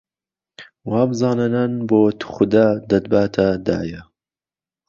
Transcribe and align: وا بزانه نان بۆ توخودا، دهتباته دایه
وا 0.89 1.01
بزانه 1.09 1.45
نان 1.53 1.71
بۆ 1.89 1.99
توخودا، 2.19 2.67
دهتباته 2.89 3.45
دایه 3.65 4.01